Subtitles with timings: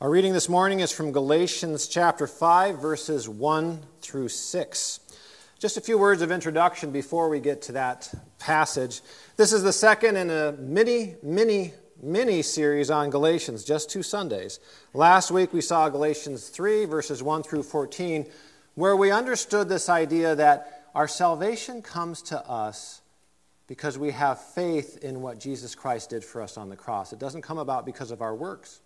[0.00, 5.00] Our reading this morning is from Galatians chapter 5, verses 1 through 6.
[5.58, 8.08] Just a few words of introduction before we get to that
[8.38, 9.00] passage.
[9.36, 14.60] This is the second in a mini, mini, mini series on Galatians, just two Sundays.
[14.94, 18.24] Last week we saw Galatians 3, verses 1 through 14,
[18.76, 23.00] where we understood this idea that our salvation comes to us
[23.66, 27.12] because we have faith in what Jesus Christ did for us on the cross.
[27.12, 28.80] It doesn't come about because of our works.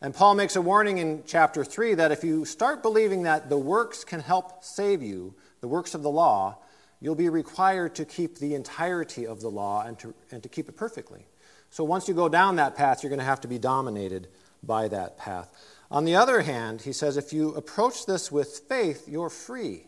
[0.00, 3.56] And Paul makes a warning in chapter 3 that if you start believing that the
[3.56, 6.58] works can help save you, the works of the law,
[7.00, 10.68] you'll be required to keep the entirety of the law and to, and to keep
[10.68, 11.26] it perfectly.
[11.70, 14.28] So once you go down that path, you're going to have to be dominated
[14.62, 15.50] by that path.
[15.90, 19.86] On the other hand, he says if you approach this with faith, you're free.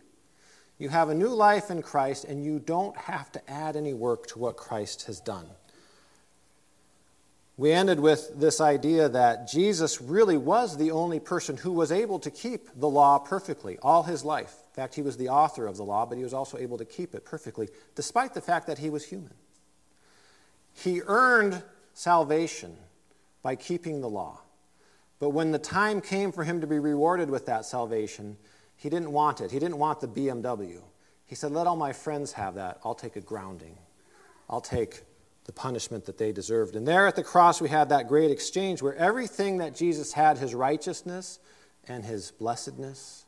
[0.79, 4.27] You have a new life in Christ, and you don't have to add any work
[4.29, 5.47] to what Christ has done.
[7.59, 12.21] We ended with this idea that Jesus really was the only person who was able
[12.21, 14.55] to keep the law perfectly all his life.
[14.69, 16.85] In fact, he was the author of the law, but he was also able to
[16.85, 19.35] keep it perfectly, despite the fact that he was human.
[20.73, 21.65] He earned
[21.95, 22.77] salvation
[23.43, 24.39] by keeping the law.
[25.19, 28.37] But when the time came for him to be rewarded with that salvation,
[28.77, 29.51] he didn't want it.
[29.51, 30.81] He didn't want the BMW.
[31.27, 32.79] He said, Let all my friends have that.
[32.85, 33.77] I'll take a grounding.
[34.49, 35.03] I'll take
[35.49, 36.77] the punishment that they deserved.
[36.77, 40.37] And there at the cross, we had that great exchange where everything that Jesus had,
[40.37, 41.39] his righteousness
[41.89, 43.25] and his blessedness,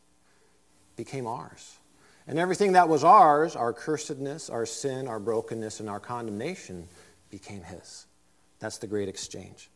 [0.97, 1.79] became ours.
[2.27, 6.89] And everything that was ours, our cursedness, our sin, our brokenness, and our condemnation,
[7.31, 8.05] became his.
[8.59, 9.71] That's the great exchange.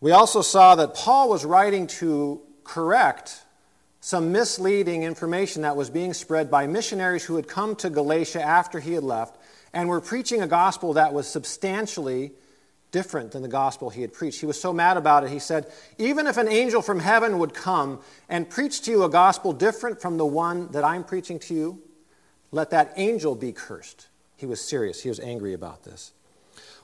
[0.00, 3.44] We also saw that Paul was writing to correct
[4.00, 8.80] some misleading information that was being spread by missionaries who had come to Galatia after
[8.80, 9.39] he had left
[9.72, 12.32] and we were preaching a gospel that was substantially
[12.90, 14.40] different than the gospel he had preached.
[14.40, 17.54] He was so mad about it, he said, Even if an angel from heaven would
[17.54, 21.54] come and preach to you a gospel different from the one that I'm preaching to
[21.54, 21.82] you,
[22.50, 24.08] let that angel be cursed.
[24.36, 26.12] He was serious, he was angry about this.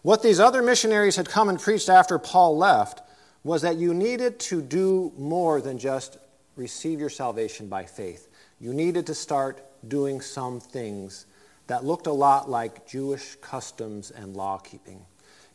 [0.03, 3.03] What these other missionaries had come and preached after Paul left
[3.43, 6.19] was that you needed to do more than just
[6.55, 8.29] receive your salvation by faith.
[8.61, 11.27] You needed to start doing some things
[11.67, 15.05] that looked a lot like Jewish customs and law keeping.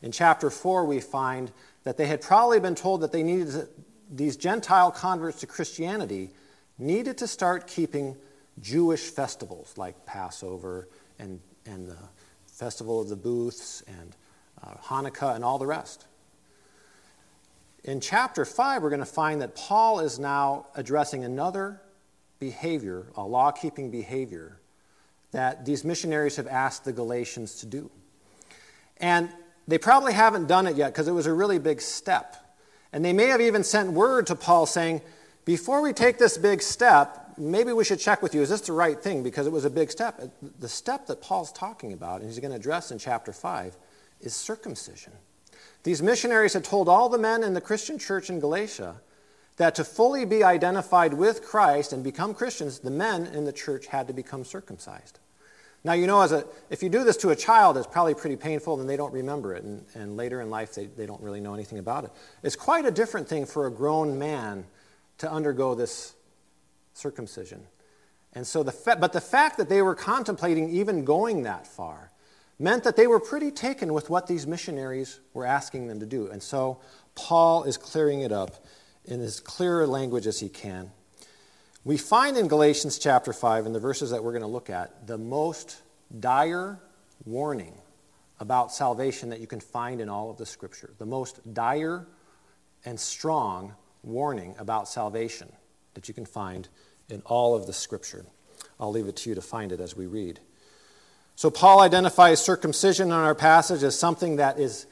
[0.02, 1.50] In chapter 4, we find
[1.84, 3.68] that they had probably been told that they needed to,
[4.10, 6.30] these Gentile converts to Christianity
[6.78, 8.16] needed to start keeping
[8.60, 11.96] Jewish festivals like Passover and, and the
[12.46, 14.14] Festival of the Booths and
[14.62, 16.06] uh, Hanukkah and all the rest.
[17.84, 21.80] In chapter 5, we're going to find that Paul is now addressing another
[22.38, 24.60] behavior, a law keeping behavior,
[25.32, 27.90] that these missionaries have asked the Galatians to do.
[28.98, 29.30] And
[29.66, 32.36] they probably haven't done it yet because it was a really big step.
[32.92, 35.00] And they may have even sent word to Paul saying,
[35.44, 38.42] before we take this big step, maybe we should check with you.
[38.42, 39.22] Is this the right thing?
[39.22, 40.20] Because it was a big step.
[40.60, 43.76] The step that Paul's talking about, and he's going to address in chapter 5,
[44.20, 45.12] is circumcision.
[45.82, 49.00] These missionaries had told all the men in the Christian church in Galatia
[49.56, 53.86] that to fully be identified with Christ and become Christians, the men in the church
[53.86, 55.18] had to become circumcised.
[55.84, 58.36] Now, you know, as a, if you do this to a child, it's probably pretty
[58.36, 59.64] painful and they don't remember it.
[59.64, 62.10] And, and later in life, they, they don't really know anything about it.
[62.42, 64.64] It's quite a different thing for a grown man
[65.18, 66.14] to undergo this
[66.94, 67.66] circumcision.
[68.32, 72.12] And so the fa- but the fact that they were contemplating even going that far
[72.58, 76.28] meant that they were pretty taken with what these missionaries were asking them to do.
[76.28, 76.80] And so
[77.16, 78.64] Paul is clearing it up
[79.04, 80.92] in as clear language as he can.
[81.84, 85.08] We find in Galatians chapter 5, in the verses that we're going to look at,
[85.08, 85.82] the most
[86.20, 86.78] dire
[87.24, 87.74] warning
[88.38, 90.94] about salvation that you can find in all of the scripture.
[90.98, 92.06] The most dire
[92.84, 95.50] and strong warning about salvation
[95.94, 96.68] that you can find
[97.08, 98.26] in all of the scripture.
[98.78, 100.38] I'll leave it to you to find it as we read.
[101.34, 104.86] So, Paul identifies circumcision in our passage as something that is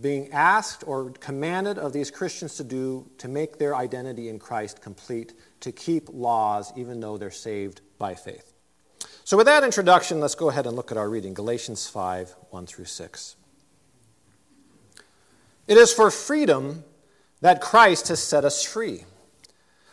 [0.00, 4.80] being asked or commanded of these Christians to do to make their identity in Christ
[4.80, 8.52] complete, to keep laws even though they're saved by faith.
[9.24, 12.66] So, with that introduction, let's go ahead and look at our reading Galatians 5 1
[12.66, 13.36] through 6.
[15.68, 16.84] It is for freedom
[17.40, 19.04] that Christ has set us free.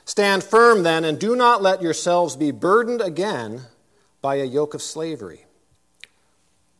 [0.05, 3.61] Stand firm then, and do not let yourselves be burdened again
[4.21, 5.45] by a yoke of slavery.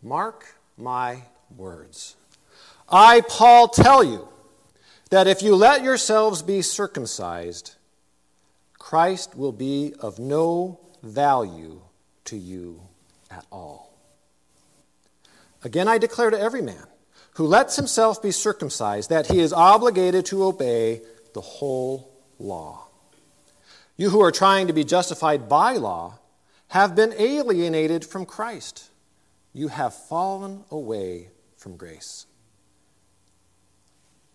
[0.01, 1.24] Mark my
[1.56, 2.15] words.
[2.91, 4.27] I, Paul, tell you
[5.09, 7.75] that if you let yourselves be circumcised,
[8.77, 11.81] Christ will be of no value
[12.25, 12.81] to you
[13.30, 13.94] at all.
[15.63, 16.86] Again, I declare to every man
[17.33, 21.01] who lets himself be circumcised that he is obligated to obey
[21.33, 22.88] the whole law.
[23.97, 26.19] You who are trying to be justified by law
[26.69, 28.89] have been alienated from Christ.
[29.53, 32.25] You have fallen away from grace.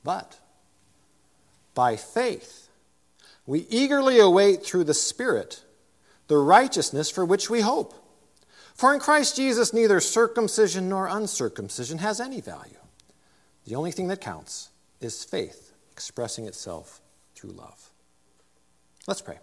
[0.04, 0.38] But
[1.74, 2.68] by faith,
[3.46, 5.64] we eagerly await through the Spirit
[6.28, 7.94] the righteousness for which we hope.
[8.74, 12.76] For in Christ Jesus, neither circumcision nor uncircumcision has any value.
[13.66, 14.70] The only thing that counts
[15.00, 17.00] is faith expressing itself
[17.34, 17.90] through love.
[19.06, 19.38] Let's pray.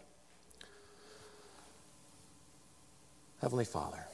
[3.41, 4.05] Heavenly Father,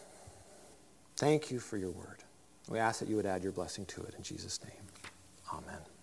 [1.17, 2.23] thank you for your word.
[2.69, 4.83] We ask that you would add your blessing to it in Jesus' name.
[5.53, 5.96] Amen.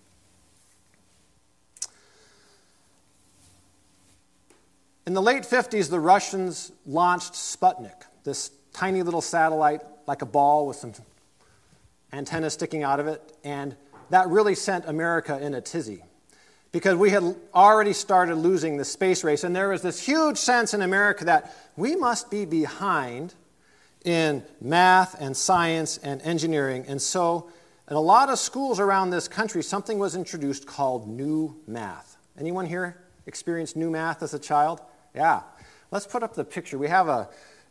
[5.06, 10.66] In the late 50s, the Russians launched Sputnik, this tiny little satellite like a ball
[10.66, 10.94] with some
[12.10, 13.76] antenna sticking out of it, and
[14.08, 16.02] that really sent America in a tizzy
[16.72, 20.72] because we had already started losing the space race, and there was this huge sense
[20.72, 23.34] in America that we must be behind
[24.06, 26.84] in math and science and engineering.
[26.88, 27.50] And so,
[27.90, 32.16] in a lot of schools around this country, something was introduced called new math.
[32.38, 32.96] Anyone here
[33.26, 34.80] experienced new math as a child?
[35.14, 35.42] Yeah.
[35.90, 36.78] Let's put up the picture.
[36.78, 37.28] We have a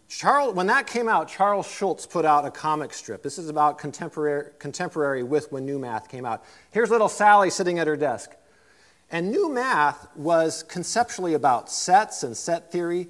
[0.09, 3.23] Charles, when that came out, Charles Schulz put out a comic strip.
[3.23, 6.43] This is about contemporary, contemporary with when New Math came out.
[6.71, 8.31] Here's little Sally sitting at her desk.
[9.09, 13.09] And New Math was conceptually about sets and set theory,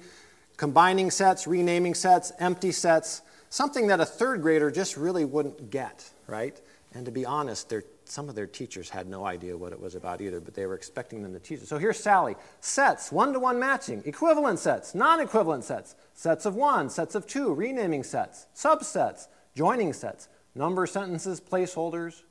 [0.56, 6.08] combining sets, renaming sets, empty sets, something that a third grader just really wouldn't get,
[6.26, 6.58] right?
[6.94, 9.94] And to be honest, they're some of their teachers had no idea what it was
[9.94, 11.68] about either, but they were expecting them to teach it.
[11.68, 16.54] So here's Sally sets, one to one matching, equivalent sets, non equivalent sets, sets of
[16.54, 22.22] one, sets of two, renaming sets, subsets, joining sets, number sentences, placeholders.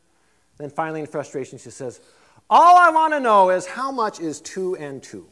[0.58, 2.00] Then finally, in frustration, she says,
[2.50, 5.28] All I want to know is how much is two and two?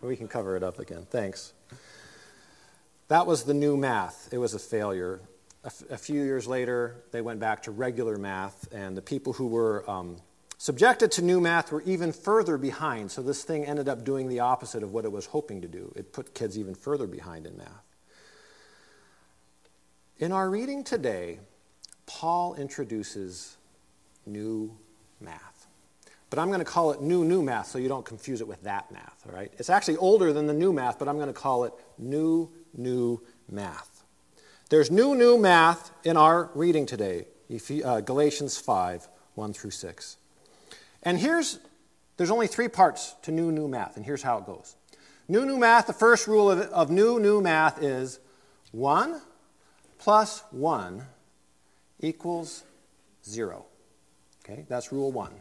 [0.00, 1.06] We can cover it up again.
[1.10, 1.54] Thanks.
[3.08, 4.28] That was the new math.
[4.32, 5.20] It was a failure.
[5.64, 9.88] A, few years later, they went back to regular math, and the people who were
[9.90, 10.16] um,
[10.56, 13.10] subjected to new math were even further behind.
[13.10, 15.92] So this thing ended up doing the opposite of what it was hoping to do.
[15.96, 17.84] It put kids even further behind in math.
[20.18, 21.40] In our reading today,
[22.06, 23.56] Paul introduces
[24.26, 24.76] new
[25.20, 25.66] math.
[26.30, 28.62] But I'm going to call it new, new math so you don't confuse it with
[28.62, 29.52] that math, all right?
[29.58, 33.22] It's actually older than the new math, but I'm going to call it new, new
[33.50, 33.97] math.
[34.70, 37.26] There's new, new math in our reading today
[37.84, 40.16] uh, Galatians 5 1 through 6.
[41.02, 41.58] And here's,
[42.18, 44.76] there's only three parts to new, new math, and here's how it goes.
[45.26, 48.20] New, new math, the first rule of, of new, new math is
[48.72, 49.22] 1
[49.98, 51.02] plus 1
[52.00, 52.64] equals
[53.24, 53.64] 0.
[54.44, 55.32] Okay, that's rule 1.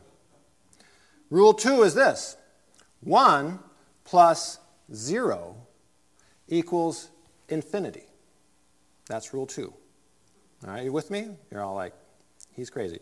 [1.29, 2.37] Rule 2 is this
[3.01, 3.59] 1
[4.05, 4.59] plus
[4.93, 5.57] 0
[6.47, 7.09] equals
[7.49, 8.06] infinity.
[9.07, 9.73] That's rule two.
[10.65, 11.29] All right, you with me?
[11.51, 11.93] You're all like,
[12.53, 12.99] he's crazy.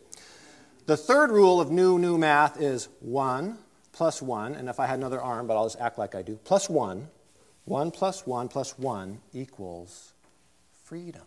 [0.86, 3.58] The third rule of new, new math is 1
[3.92, 6.38] plus 1, and if I had another arm, but I'll just act like I do,
[6.44, 7.08] plus 1.
[7.66, 10.14] 1 plus 1 plus 1 equals
[10.84, 11.24] freedom.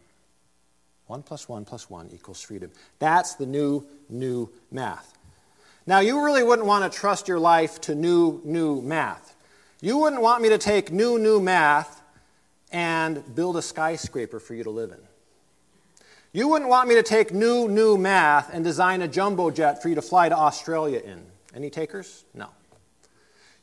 [1.06, 2.70] 1 plus 1 plus 1 equals freedom.
[2.98, 5.14] That's the new, new math.
[5.86, 9.34] Now, you really wouldn't want to trust your life to new, new math.
[9.80, 11.97] You wouldn't want me to take new, new math
[12.70, 14.98] and build a skyscraper for you to live in.
[16.32, 19.88] You wouldn't want me to take new, new math and design a jumbo jet for
[19.88, 21.24] you to fly to Australia in.
[21.54, 22.24] Any takers?
[22.34, 22.48] No.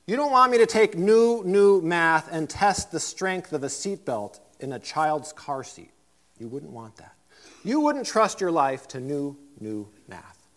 [0.08, 3.68] You don't want me to take new, new math and test the strength of a
[3.68, 5.92] seatbelt in a child's car seat.
[6.40, 7.16] You wouldn't want that.
[7.64, 10.48] You wouldn't trust your life to new, new math.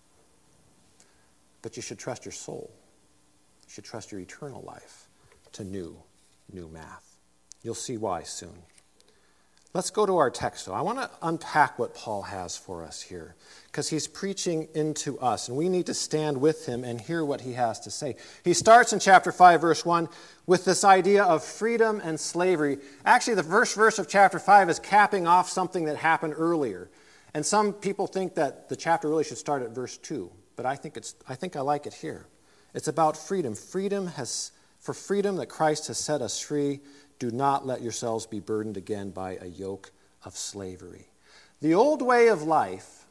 [1.62, 2.70] But you should trust your soul.
[3.66, 5.08] You should trust your eternal life
[5.52, 5.96] to new,
[6.52, 7.07] new math.
[7.62, 8.62] You'll see why soon.
[9.74, 10.72] Let's go to our text, though.
[10.72, 13.36] I want to unpack what Paul has for us here,
[13.66, 17.42] because he's preaching into us, and we need to stand with him and hear what
[17.42, 18.16] he has to say.
[18.44, 20.08] He starts in chapter 5, verse 1,
[20.46, 22.78] with this idea of freedom and slavery.
[23.04, 26.90] Actually, the first verse of chapter 5 is capping off something that happened earlier.
[27.34, 30.76] And some people think that the chapter really should start at verse 2, but I
[30.76, 32.26] think, it's, I, think I like it here.
[32.72, 33.54] It's about freedom.
[33.54, 36.80] Freedom has, for freedom that Christ has set us free
[37.18, 39.90] do not let yourselves be burdened again by a yoke
[40.24, 41.08] of slavery.
[41.60, 43.06] The old way of life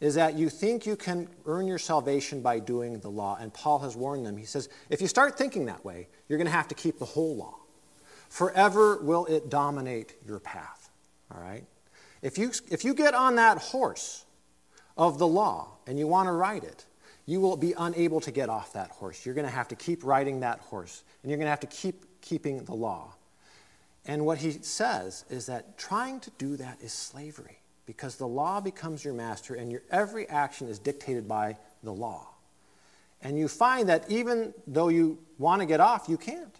[0.00, 3.38] is that you think you can earn your salvation by doing the law.
[3.40, 4.36] And Paul has warned them.
[4.36, 7.04] He says, if you start thinking that way, you're going to have to keep the
[7.04, 7.56] whole law.
[8.28, 10.90] Forever will it dominate your path.
[11.34, 11.64] All right?
[12.20, 14.24] If you, if you get on that horse
[14.96, 16.84] of the law and you want to ride it,
[17.24, 19.24] you will be unable to get off that horse.
[19.24, 21.66] You're going to have to keep riding that horse, and you're going to have to
[21.66, 23.14] keep keeping the law.
[24.04, 28.60] And what he says is that trying to do that is slavery because the law
[28.60, 32.28] becomes your master and your every action is dictated by the law.
[33.22, 36.54] And you find that even though you want to get off, you can't.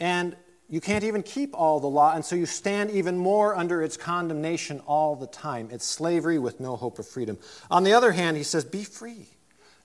[0.00, 0.36] And
[0.68, 3.96] you can't even keep all the law, and so you stand even more under its
[3.96, 5.68] condemnation all the time.
[5.70, 7.38] It's slavery with no hope of freedom.
[7.70, 9.28] On the other hand, he says, be free.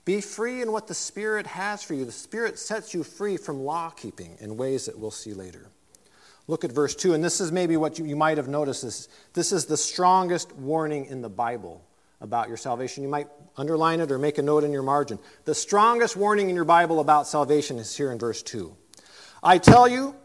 [0.04, 2.04] Be free in what the Spirit has for you.
[2.04, 5.68] The Spirit sets you free from law keeping in ways that we'll see later.
[6.48, 8.82] Look at verse 2, and this is maybe what you, you might have noticed.
[8.82, 11.84] This, this is the strongest warning in the Bible
[12.20, 13.04] about your salvation.
[13.04, 15.20] You might underline it or make a note in your margin.
[15.44, 18.74] The strongest warning in your Bible about salvation is here in verse 2.
[19.42, 20.16] I tell you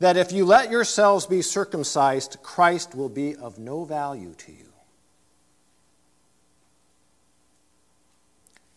[0.00, 4.69] that if you let yourselves be circumcised, Christ will be of no value to you.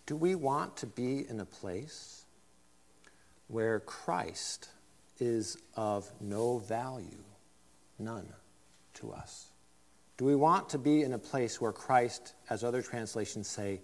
[0.05, 2.25] Do we want to be in a place
[3.47, 4.69] where Christ
[5.19, 7.23] is of no value,
[7.99, 8.27] none,
[8.95, 9.47] to us?
[10.17, 13.81] Do we want to be in a place where Christ, as other translations say,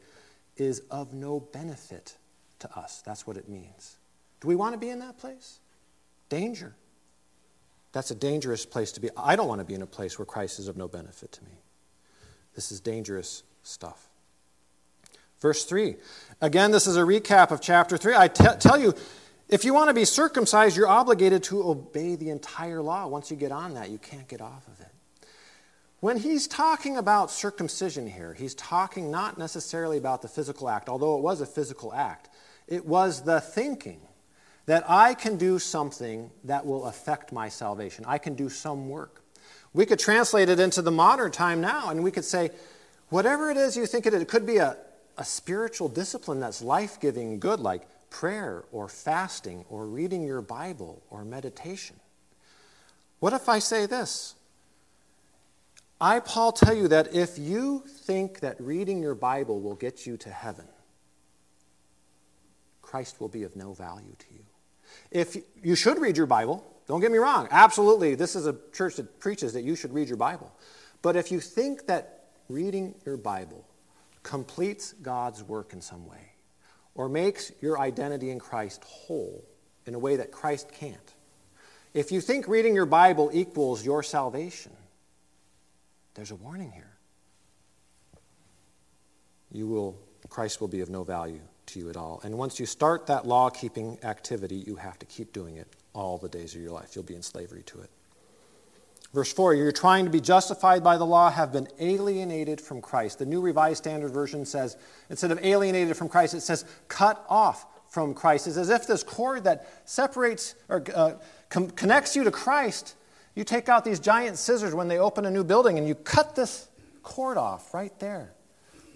[0.57, 2.17] is of no benefit
[2.59, 3.01] to us?
[3.05, 3.97] That's what it means.
[4.41, 5.59] Do we want to be in that place?
[6.27, 6.75] Danger.
[7.91, 9.09] That's a dangerous place to be.
[9.17, 11.43] I don't want to be in a place where Christ is of no benefit to
[11.43, 11.51] me.
[12.53, 14.09] This is dangerous stuff.
[15.41, 15.95] Verse 3.
[16.41, 18.15] Again, this is a recap of chapter 3.
[18.15, 18.93] I t- tell you,
[19.49, 23.07] if you want to be circumcised, you're obligated to obey the entire law.
[23.07, 24.91] Once you get on that, you can't get off of it.
[26.01, 31.17] When he's talking about circumcision here, he's talking not necessarily about the physical act, although
[31.17, 32.29] it was a physical act.
[32.67, 33.99] It was the thinking
[34.65, 38.05] that I can do something that will affect my salvation.
[38.07, 39.23] I can do some work.
[39.73, 42.51] We could translate it into the modern time now, and we could say,
[43.09, 44.77] whatever it is you think it is, it could be a,
[45.19, 51.03] a spiritual discipline that's life giving good, like prayer or fasting or reading your Bible
[51.09, 51.97] or meditation.
[53.19, 54.35] What if I say this?
[56.01, 60.15] I, Paul, tell you that if you think that reading your Bible will get you
[60.17, 60.65] to heaven,
[62.81, 64.45] Christ will be of no value to you.
[65.11, 68.95] If you should read your Bible, don't get me wrong, absolutely, this is a church
[68.95, 70.51] that preaches that you should read your Bible.
[71.01, 73.65] But if you think that reading your Bible
[74.23, 76.33] completes God's work in some way,
[76.95, 79.43] or makes your identity in Christ whole
[79.85, 81.13] in a way that Christ can't,
[81.93, 84.71] if you think reading your Bible equals your salvation,
[86.13, 86.91] there's a warning here.
[89.51, 89.97] You will,
[90.29, 92.21] Christ will be of no value to you at all.
[92.23, 96.19] And once you start that law keeping activity, you have to keep doing it all
[96.19, 96.95] the days of your life.
[96.95, 97.89] You'll be in slavery to it.
[99.13, 103.19] Verse 4 You're trying to be justified by the law, have been alienated from Christ.
[103.19, 104.77] The New Revised Standard Version says,
[105.09, 108.47] instead of alienated from Christ, it says cut off from Christ.
[108.47, 111.13] It's as if this cord that separates or uh,
[111.49, 112.95] com- connects you to Christ
[113.39, 116.35] you take out these giant scissors when they open a new building and you cut
[116.35, 116.67] this
[117.03, 118.33] cord off right there.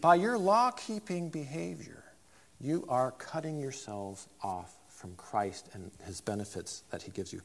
[0.01, 2.03] By your law keeping behavior,
[2.60, 7.41] you are cutting yourselves off from Christ and his benefits that he gives you.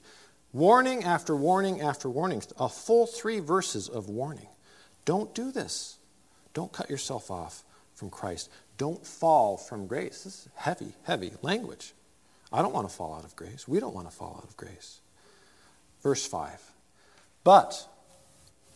[0.52, 4.48] Warning after warning after warning, a full three verses of warning.
[5.04, 5.98] Don't do this.
[6.54, 7.64] Don't cut yourself off
[7.94, 8.50] from Christ.
[8.78, 10.24] Don't fall from grace.
[10.24, 11.92] This is heavy, heavy language.
[12.52, 13.68] I don't want to fall out of grace.
[13.68, 15.00] We don't want to fall out of grace.
[16.02, 16.72] Verse 5
[17.48, 17.88] but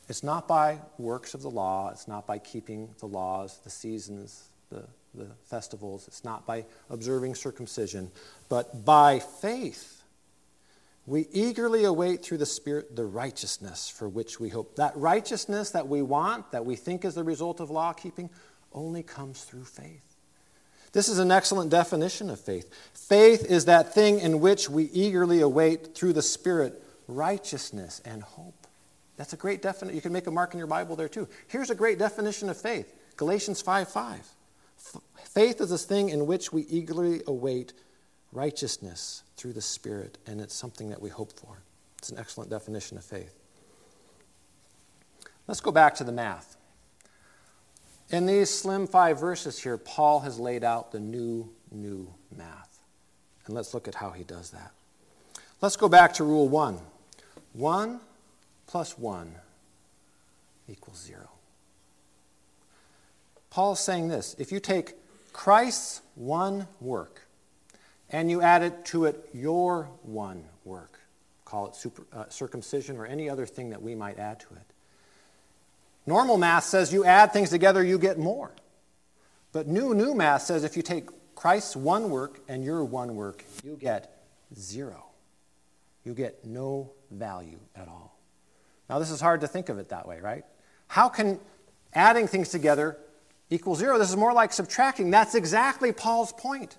[0.08, 4.44] it's not by works of the law, it's not by keeping the laws, the seasons,
[4.70, 8.10] the, the festivals, it's not by observing circumcision,
[8.48, 10.01] but by faith.
[11.06, 14.76] We eagerly await through the Spirit the righteousness for which we hope.
[14.76, 18.30] That righteousness that we want, that we think is the result of law keeping,
[18.72, 20.16] only comes through faith.
[20.92, 22.70] This is an excellent definition of faith.
[22.92, 28.66] Faith is that thing in which we eagerly await through the Spirit righteousness and hope.
[29.16, 29.96] That's a great definition.
[29.96, 31.28] You can make a mark in your Bible there too.
[31.48, 34.28] Here's a great definition of faith Galatians 5 5.
[35.24, 37.72] Faith is this thing in which we eagerly await
[38.32, 41.62] righteousness through the Spirit, and it's something that we hope for.
[41.98, 43.34] It's an excellent definition of faith.
[45.46, 46.56] Let's go back to the math.
[48.10, 52.80] In these slim five verses here, Paul has laid out the new, new math.
[53.46, 54.72] And let's look at how he does that.
[55.60, 56.78] Let's go back to rule one.
[57.52, 58.00] One
[58.66, 59.34] plus 1
[60.68, 61.28] equals 0.
[63.50, 64.94] Paul's saying this if you take
[65.32, 67.22] Christ's one work
[68.12, 71.00] and you add it to it your one work,
[71.44, 74.72] call it super, uh, circumcision or any other thing that we might add to it.
[76.06, 78.52] Normal math says you add things together, you get more.
[79.52, 83.44] But new, new math says if you take Christ's one work and your one work,
[83.64, 84.22] you get
[84.54, 85.06] zero.
[86.04, 88.18] You get no value at all.
[88.90, 90.44] Now, this is hard to think of it that way, right?
[90.88, 91.38] How can
[91.94, 92.98] adding things together
[93.48, 93.98] equal zero?
[93.98, 95.10] This is more like subtracting.
[95.10, 96.76] That's exactly Paul's point.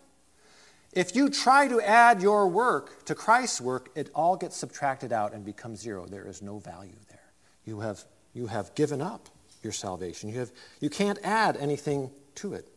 [0.96, 5.34] If you try to add your work to Christ's work, it all gets subtracted out
[5.34, 6.06] and becomes zero.
[6.06, 7.32] There is no value there.
[7.66, 9.30] You have, you have given up
[9.64, 10.30] your salvation.
[10.30, 12.68] You, have, you can't add anything to it.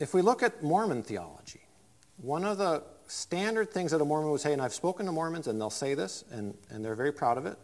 [0.00, 1.60] If we look at Mormon theology,
[2.16, 5.46] one of the standard things that a Mormon would say, and I've spoken to Mormons
[5.46, 7.58] and they'll say this, and, and they're very proud of it,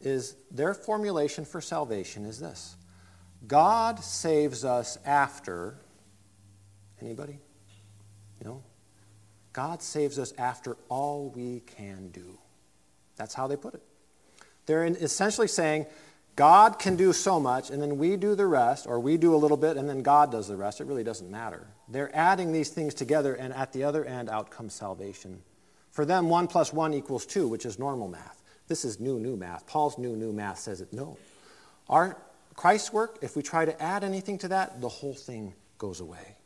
[0.00, 2.76] is their formulation for salvation is this
[3.46, 5.78] God saves us after.
[7.00, 7.38] Anybody?
[8.44, 8.62] No?
[9.52, 12.38] God saves us after all we can do.
[13.16, 13.82] That's how they put it.
[14.66, 15.86] They're essentially saying
[16.36, 19.36] God can do so much, and then we do the rest, or we do a
[19.36, 20.80] little bit, and then God does the rest.
[20.80, 21.66] It really doesn't matter.
[21.88, 25.42] They're adding these things together, and at the other end, out comes salvation.
[25.90, 28.40] For them, 1 plus 1 equals 2, which is normal math.
[28.68, 29.66] This is new, new math.
[29.66, 31.16] Paul's new, new math says it no.
[31.88, 32.16] Our
[32.54, 36.36] Christ's work, if we try to add anything to that, the whole thing goes away.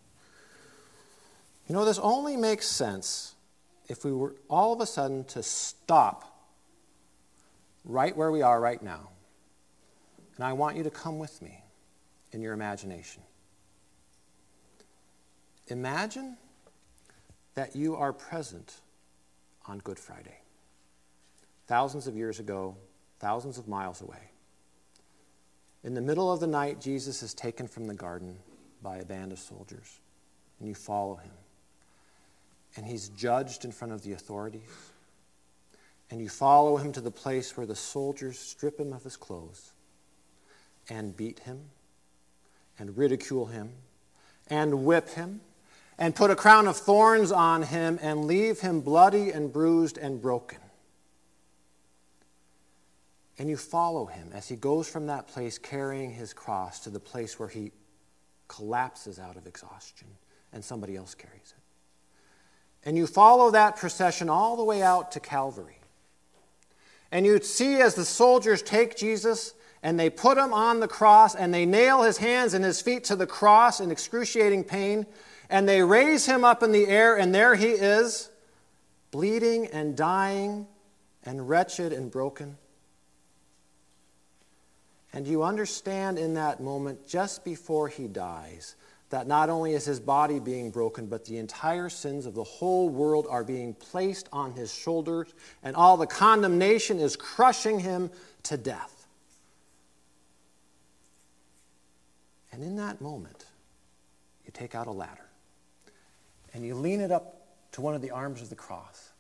[1.68, 3.34] You know, this only makes sense
[3.88, 6.24] if we were all of a sudden to stop
[7.84, 9.08] right where we are right now
[10.36, 11.62] and I want you to come with me
[12.32, 13.22] in your imagination.
[15.68, 16.36] Imagine
[17.54, 18.80] that you are present
[19.66, 20.38] on Good Friday,
[21.66, 22.76] thousands of years ago,
[23.20, 24.30] thousands of miles away.
[25.84, 28.38] In the middle of the night, Jesus is taken from the garden
[28.82, 30.00] by a band of soldiers,
[30.58, 31.32] and you follow him.
[32.76, 34.68] And he's judged in front of the authorities.
[36.10, 39.72] And you follow him to the place where the soldiers strip him of his clothes
[40.88, 41.60] and beat him
[42.78, 43.72] and ridicule him
[44.48, 45.40] and whip him
[45.98, 50.20] and put a crown of thorns on him and leave him bloody and bruised and
[50.20, 50.58] broken.
[53.38, 57.00] And you follow him as he goes from that place carrying his cross to the
[57.00, 57.72] place where he
[58.48, 60.08] collapses out of exhaustion
[60.52, 61.61] and somebody else carries it.
[62.84, 65.78] And you follow that procession all the way out to Calvary.
[67.12, 71.34] And you see as the soldiers take Jesus and they put him on the cross
[71.34, 75.06] and they nail his hands and his feet to the cross in excruciating pain
[75.50, 78.30] and they raise him up in the air and there he is
[79.10, 80.66] bleeding and dying
[81.24, 82.56] and wretched and broken
[85.12, 88.76] and you understand in that moment just before he dies
[89.12, 92.88] that not only is his body being broken, but the entire sins of the whole
[92.88, 98.10] world are being placed on his shoulders, and all the condemnation is crushing him
[98.44, 99.06] to death.
[102.52, 103.44] And in that moment,
[104.46, 105.28] you take out a ladder
[106.54, 109.10] and you lean it up to one of the arms of the cross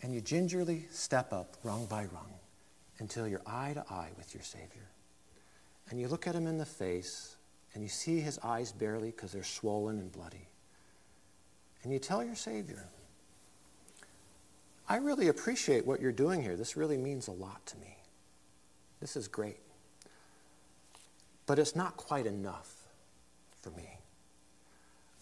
[0.00, 2.32] and you gingerly step up rung by rung
[2.98, 4.88] until you're eye to eye with your Savior.
[5.90, 7.36] And you look at him in the face
[7.74, 10.48] and you see his eyes barely because they're swollen and bloody.
[11.82, 12.88] And you tell your Savior,
[14.88, 16.56] I really appreciate what you're doing here.
[16.56, 17.96] This really means a lot to me.
[19.00, 19.58] This is great.
[21.46, 22.74] But it's not quite enough
[23.60, 23.98] for me.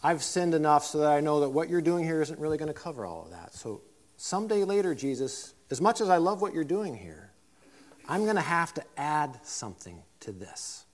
[0.02, 2.72] I've sinned enough so that I know that what you're doing here isn't really going
[2.72, 3.54] to cover all of that.
[3.54, 3.82] So
[4.16, 7.32] someday later, Jesus, as much as I love what you're doing here,
[8.08, 10.85] I'm going to have to add something to this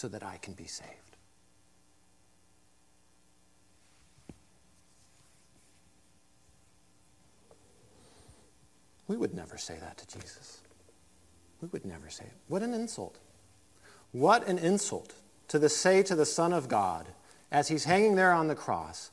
[0.00, 0.88] so that I can be saved.
[9.08, 10.62] We would never say that to Jesus.
[11.60, 12.32] We would never say it.
[12.48, 13.18] What an insult.
[14.12, 15.12] What an insult
[15.48, 17.06] to the, say to the Son of God
[17.52, 19.10] as he's hanging there on the cross,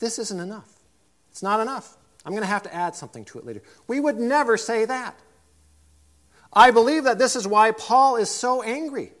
[0.00, 0.80] This isn't enough.
[1.30, 1.96] It's not enough.
[2.24, 3.62] I'm going to have to add something to it later.
[3.86, 5.16] We would never say that.
[6.52, 9.12] I believe that this is why Paul is so angry.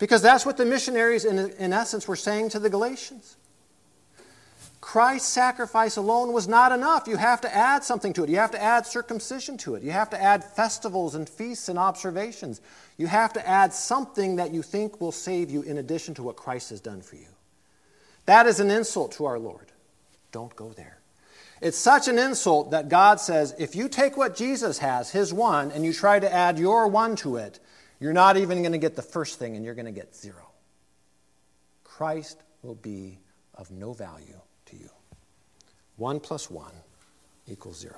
[0.00, 3.36] Because that's what the missionaries, in, in essence, were saying to the Galatians.
[4.80, 7.06] Christ's sacrifice alone was not enough.
[7.06, 8.30] You have to add something to it.
[8.30, 9.82] You have to add circumcision to it.
[9.82, 12.62] You have to add festivals and feasts and observations.
[12.96, 16.36] You have to add something that you think will save you in addition to what
[16.36, 17.28] Christ has done for you.
[18.24, 19.70] That is an insult to our Lord.
[20.32, 20.98] Don't go there.
[21.60, 25.70] It's such an insult that God says if you take what Jesus has, his one,
[25.70, 27.60] and you try to add your one to it,
[28.00, 30.50] you're not even going to get the first thing and you're going to get zero.
[31.84, 33.18] Christ will be
[33.54, 34.88] of no value to you.
[35.96, 36.72] 1 plus 1
[37.46, 37.94] equals 0.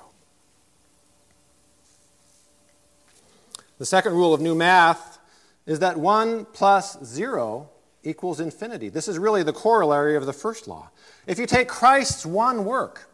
[3.77, 5.19] The second rule of new math
[5.65, 7.69] is that 1 plus 0
[8.03, 8.89] equals infinity.
[8.89, 10.89] This is really the corollary of the first law.
[11.25, 13.09] If you take Christ's one work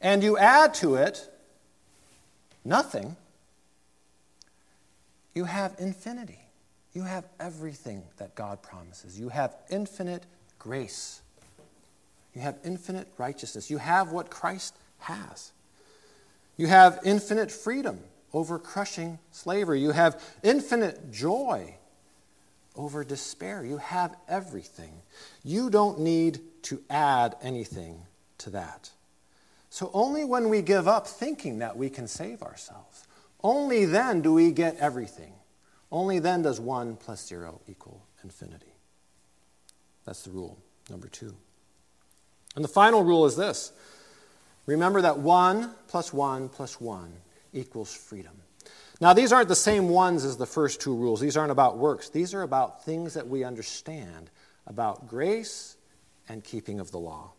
[0.00, 1.30] and you add to it
[2.64, 3.16] nothing,
[5.34, 6.38] you have infinity.
[6.92, 9.18] You have everything that God promises.
[9.18, 10.24] You have infinite
[10.58, 11.22] grace.
[12.34, 13.70] You have infinite righteousness.
[13.70, 15.52] You have what Christ has.
[16.56, 18.00] You have infinite freedom
[18.32, 19.80] over crushing slavery.
[19.80, 21.76] You have infinite joy
[22.76, 23.64] over despair.
[23.64, 25.02] You have everything.
[25.44, 28.02] You don't need to add anything
[28.38, 28.90] to that.
[29.70, 33.06] So, only when we give up thinking that we can save ourselves,
[33.42, 35.32] only then do we get everything.
[35.90, 38.74] Only then does 1 plus 0 equal infinity.
[40.04, 40.58] That's the rule
[40.90, 41.34] number two.
[42.56, 43.72] And the final rule is this
[44.66, 47.12] remember that 1 plus 1 plus 1
[47.52, 48.32] equals freedom.
[49.00, 51.20] Now, these aren't the same ones as the first two rules.
[51.20, 52.08] These aren't about works.
[52.08, 54.30] These are about things that we understand
[54.64, 55.76] about grace
[56.28, 57.32] and keeping of the law.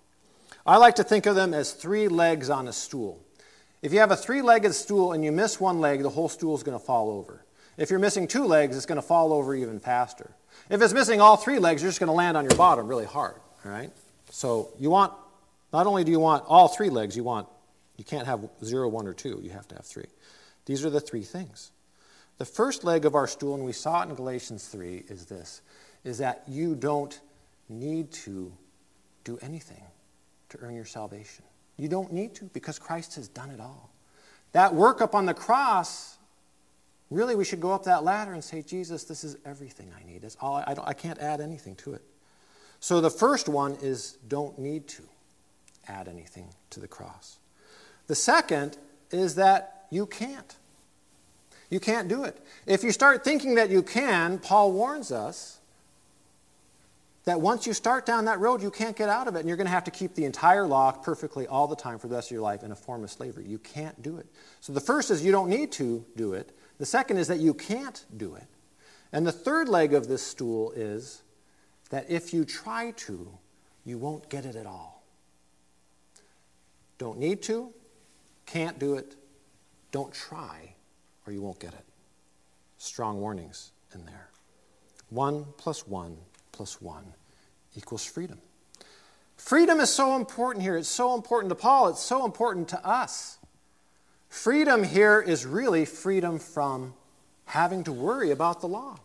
[0.65, 3.21] I like to think of them as three legs on a stool.
[3.83, 6.55] If you have a three legged stool and you miss one leg, the whole stool
[6.55, 7.45] is going to fall over.
[7.75, 10.31] If you're missing two legs, it's going to fall over even faster.
[10.69, 13.05] If it's missing all three legs, you're just going to land on your bottom really
[13.05, 13.35] hard.
[13.65, 13.91] All right?
[14.29, 15.11] So you want,
[15.73, 17.49] not only do you want all three legs, you want,
[17.97, 19.41] you can't have zero, one, or two.
[19.43, 20.07] You have to have three.
[20.65, 21.71] These are the three things.
[22.37, 25.61] The first leg of our stool, and we saw it in Galatians 3, is this
[26.03, 27.19] is that you don't
[27.69, 28.51] need to
[29.23, 29.83] do anything
[30.49, 31.45] to earn your salvation.
[31.77, 33.89] You don't need to because Christ has done it all.
[34.51, 36.17] That work up on the cross,
[37.09, 40.23] really, we should go up that ladder and say, Jesus, this is everything I need.
[40.23, 42.03] It's all, I, I can't add anything to it.
[42.79, 45.03] So the first one is don't need to
[45.87, 47.37] add anything to the cross.
[48.07, 48.77] The second
[49.09, 50.55] is that you can't.
[51.69, 52.37] You can't do it.
[52.67, 55.59] If you start thinking that you can, Paul warns us
[57.25, 59.57] that once you start down that road, you can't get out of it, and you're
[59.57, 62.27] going to have to keep the entire law perfectly all the time for the rest
[62.27, 63.45] of your life in a form of slavery.
[63.45, 64.27] You can't do it.
[64.59, 66.51] So the first is you don't need to do it.
[66.79, 68.47] The second is that you can't do it.
[69.13, 71.21] And the third leg of this stool is
[71.91, 73.37] that if you try to,
[73.85, 75.03] you won't get it at all.
[76.97, 77.71] Don't need to,
[78.45, 79.15] can't do it,
[79.91, 80.73] don't try,
[81.25, 81.85] or you won't get it.
[82.77, 84.29] Strong warnings in there.
[85.09, 86.17] One plus one
[86.53, 87.03] plus one
[87.75, 88.39] equals freedom.
[89.35, 90.77] Freedom is so important here.
[90.77, 91.89] It's so important to Paul.
[91.89, 93.37] It's so important to us.
[94.29, 96.93] Freedom here is really freedom from
[97.45, 98.97] having to worry about the law.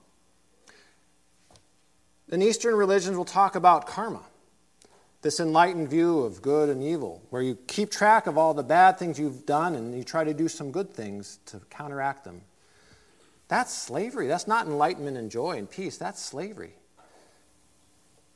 [2.30, 4.22] In Eastern religions, we'll talk about karma
[5.22, 8.98] this enlightened view of good and evil, where you keep track of all the bad
[8.98, 12.40] things you've done and you try to do some good things to counteract them.
[13.48, 14.28] That's slavery.
[14.28, 15.96] That's not enlightenment and joy and peace.
[15.96, 16.74] That's slavery.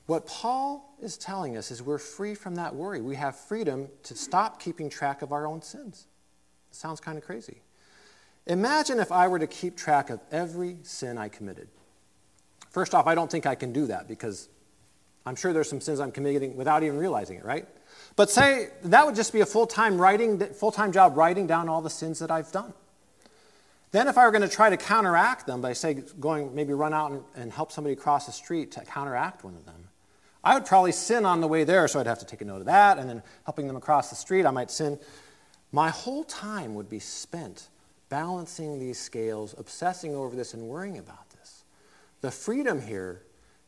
[0.07, 3.01] What Paul is telling us is we're free from that worry.
[3.01, 6.07] We have freedom to stop keeping track of our own sins.
[6.71, 7.63] It sounds kind of crazy.
[8.47, 11.69] Imagine if I were to keep track of every sin I committed.
[12.71, 14.49] First off, I don't think I can do that because
[15.25, 17.69] I'm sure there's some sins I'm committing without even realizing it, right?
[18.17, 21.91] But say that would just be a full-time writing, full-time job writing down all the
[21.91, 22.73] sins that I've done.
[23.93, 26.95] Then if I were going to try to counteract them by say going maybe run
[26.95, 29.89] out and, and help somebody cross the street to counteract one of them,
[30.45, 32.61] I would probably sin on the way there, so I'd have to take a note
[32.61, 34.99] of that, and then helping them across the street, I might sin.
[35.71, 37.69] My whole time would be spent
[38.09, 41.65] balancing these scales, obsessing over this, and worrying about this.
[42.21, 43.23] The freedom here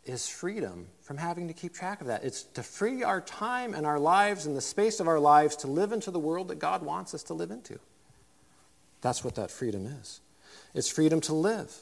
[0.04, 2.24] is freedom from having to keep track of that.
[2.24, 5.66] It's to free our time and our lives and the space of our lives to
[5.66, 7.78] live into the world that God wants us to live into.
[9.00, 10.20] That's what that freedom is.
[10.74, 11.74] It's freedom to live,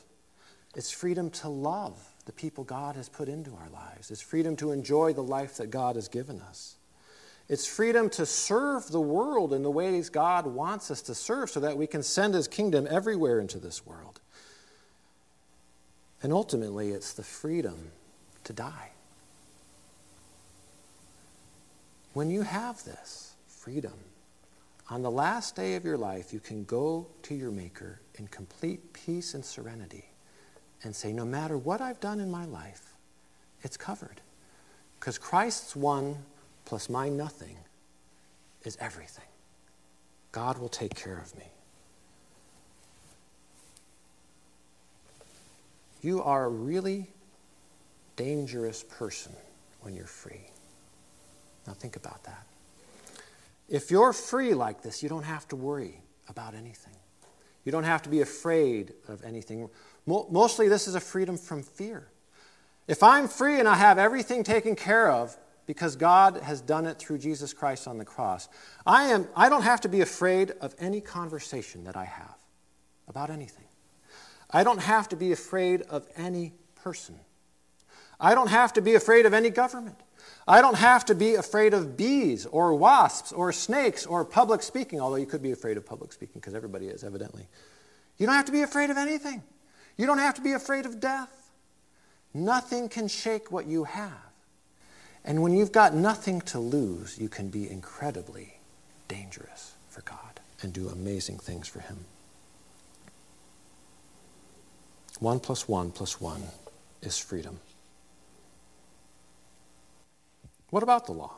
[0.77, 4.71] it's freedom to love the people God has put into our lives, it's freedom to
[4.71, 6.77] enjoy the life that God has given us.
[7.49, 11.61] It's freedom to serve the world in the ways God wants us to serve so
[11.61, 14.21] that we can send His kingdom everywhere into this world.
[16.23, 17.91] And ultimately, it's the freedom
[18.45, 18.91] to die.
[22.13, 23.95] When you have this freedom,
[24.89, 28.93] on the last day of your life, you can go to your Maker in complete
[28.93, 30.12] peace and serenity
[30.85, 32.95] and say, No matter what I've done in my life,
[33.63, 34.21] it's covered.
[34.99, 36.17] Because Christ's one
[36.65, 37.57] plus my nothing
[38.65, 39.25] is everything.
[40.31, 41.45] God will take care of me.
[46.01, 47.09] You are a really
[48.17, 49.33] dangerous person
[49.81, 50.51] when you're free.
[51.67, 52.47] Now, think about that.
[53.69, 56.95] If you're free like this, you don't have to worry about anything.
[57.65, 59.69] You don't have to be afraid of anything.
[60.07, 62.09] Mostly, this is a freedom from fear.
[62.89, 65.37] If I'm free and I have everything taken care of
[65.67, 68.49] because God has done it through Jesus Christ on the cross,
[68.85, 72.37] I, am, I don't have to be afraid of any conversation that I have
[73.07, 73.67] about anything.
[74.51, 77.19] I don't have to be afraid of any person.
[78.21, 79.97] I don't have to be afraid of any government.
[80.47, 85.01] I don't have to be afraid of bees or wasps or snakes or public speaking,
[85.01, 87.49] although you could be afraid of public speaking because everybody is, evidently.
[88.19, 89.43] You don't have to be afraid of anything.
[89.97, 91.51] You don't have to be afraid of death.
[92.35, 94.33] Nothing can shake what you have.
[95.25, 98.55] And when you've got nothing to lose, you can be incredibly
[99.07, 102.05] dangerous for God and do amazing things for Him.
[105.21, 106.43] One plus one plus one
[107.03, 107.61] is freedom.
[110.71, 111.35] What about the law?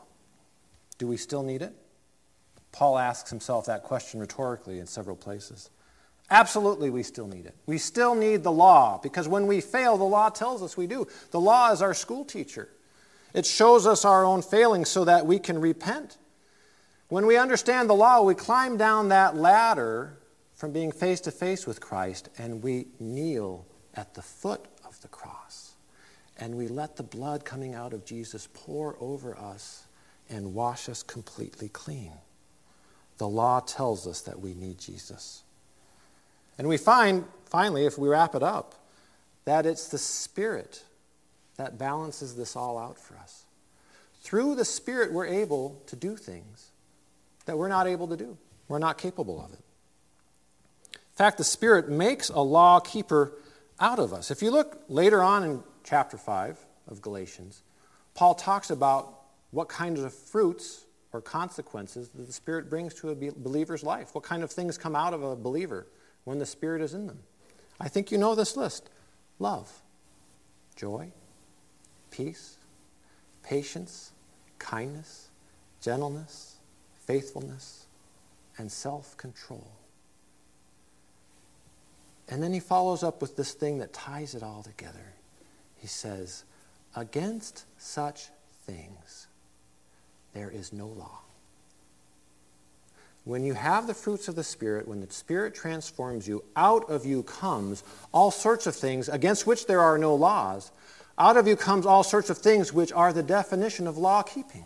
[0.97, 1.73] Do we still need it?
[2.71, 5.69] Paul asks himself that question rhetorically in several places.
[6.31, 7.55] Absolutely, we still need it.
[7.67, 11.07] We still need the law because when we fail, the law tells us we do.
[11.31, 12.69] The law is our school teacher,
[13.33, 16.17] it shows us our own failings so that we can repent.
[17.09, 20.17] When we understand the law, we climb down that ladder
[20.55, 25.07] from being face to face with Christ and we kneel at the foot of the
[25.07, 25.73] cross.
[26.37, 29.87] And we let the blood coming out of Jesus pour over us
[30.29, 32.11] and wash us completely clean.
[33.17, 35.43] The law tells us that we need Jesus.
[36.57, 38.75] And we find, finally, if we wrap it up,
[39.45, 40.83] that it's the Spirit
[41.57, 43.43] that balances this all out for us.
[44.21, 46.71] Through the Spirit, we're able to do things
[47.45, 48.37] that we're not able to do.
[48.67, 49.59] We're not capable of it.
[50.93, 53.33] In fact, the Spirit makes a law keeper
[53.79, 54.31] out of us.
[54.31, 57.61] If you look later on in chapter 5 of Galatians,
[58.15, 59.13] Paul talks about
[59.51, 64.13] what kinds of fruits or consequences that the Spirit brings to a believer's life.
[64.13, 65.87] What kind of things come out of a believer
[66.25, 67.19] when the Spirit is in them?
[67.79, 68.89] I think you know this list
[69.39, 69.71] love,
[70.75, 71.11] joy,
[72.11, 72.57] peace,
[73.43, 74.11] patience,
[74.59, 75.29] kindness,
[75.81, 76.57] gentleness,
[77.05, 77.85] faithfulness,
[78.57, 79.67] and self control.
[82.27, 85.13] And then he follows up with this thing that ties it all together.
[85.77, 86.43] He says,
[86.95, 88.29] Against such
[88.65, 89.27] things
[90.33, 91.24] there is no law.
[93.25, 97.07] When you have the fruits of the Spirit, when the Spirit transforms you, out of
[97.07, 97.83] you comes
[98.13, 100.71] all sorts of things against which there are no laws.
[101.17, 104.65] Out of you comes all sorts of things which are the definition of law keeping.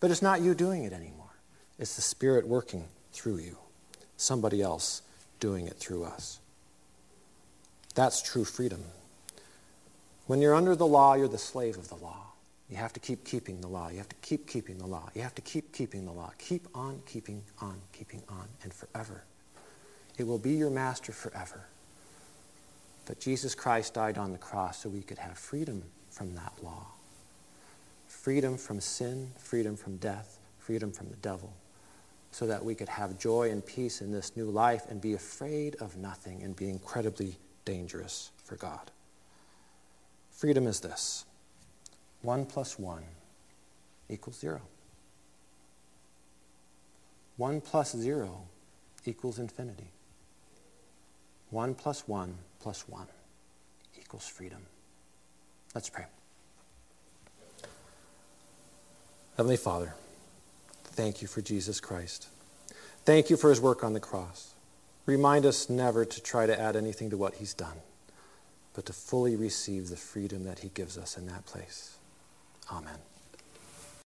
[0.00, 1.30] But it's not you doing it anymore,
[1.78, 3.56] it's the Spirit working through you,
[4.16, 5.02] somebody else
[5.38, 6.40] doing it through us.
[7.94, 8.82] That's true freedom.
[10.26, 12.25] When you're under the law, you're the slave of the law.
[12.70, 13.90] You have to keep keeping the law.
[13.90, 15.08] You have to keep keeping the law.
[15.14, 16.32] You have to keep keeping the law.
[16.38, 19.22] Keep on keeping on keeping on and forever.
[20.18, 21.66] It will be your master forever.
[23.04, 26.86] But Jesus Christ died on the cross so we could have freedom from that law
[28.26, 31.52] freedom from sin, freedom from death, freedom from the devil,
[32.32, 35.76] so that we could have joy and peace in this new life and be afraid
[35.76, 38.90] of nothing and be incredibly dangerous for God.
[40.32, 41.24] Freedom is this
[42.26, 43.04] 1 plus 1
[44.08, 44.60] equals 0.
[47.36, 48.42] 1 plus 0
[49.04, 49.90] equals infinity.
[51.50, 53.06] 1 plus 1 plus 1
[54.00, 54.58] equals freedom.
[55.72, 56.06] Let's pray.
[59.36, 59.94] Heavenly Father,
[60.82, 62.26] thank you for Jesus Christ.
[63.04, 64.54] Thank you for his work on the cross.
[65.04, 67.76] Remind us never to try to add anything to what He's done,
[68.74, 71.95] but to fully receive the freedom that He gives us in that place.
[72.70, 73.15] Amen.